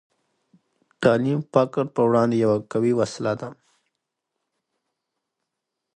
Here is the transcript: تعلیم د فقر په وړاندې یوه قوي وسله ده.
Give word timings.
تعلیم 1.01 1.39
د 1.43 1.47
فقر 1.53 1.85
په 1.95 2.01
وړاندې 2.07 2.35
یوه 2.43 2.57
قوي 2.71 2.93
وسله 2.99 3.33
ده. 3.39 3.49